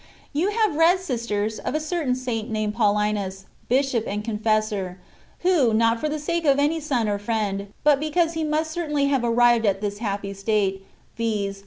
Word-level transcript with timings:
You 0.33 0.49
have 0.49 0.77
read, 0.77 0.99
sisters, 0.99 1.59
of 1.59 1.75
a 1.75 1.79
certain 1.79 2.15
Saint 2.15 2.49
named 2.49 2.73
Paulinus, 2.73 3.45
bishop 3.69 4.05
and 4.07 4.23
confessor, 4.23 4.99
who, 5.41 5.75
not 5.75 5.99
for 5.99 6.09
the 6.09 6.17
sake 6.17 6.43
of 6.43 6.57
any 6.57 6.79
son 6.79 7.07
or 7.07 7.19
friend, 7.19 7.67
but 7.83 7.99
because 7.99 8.33
he 8.33 8.43
must 8.43 8.71
certainly 8.71 9.09
have 9.09 9.23
arrived 9.23 9.63
at 9.67 9.79
this 9.79 9.99
happy 9.99 10.33
state, 10.33 10.87
viz. 11.17 11.59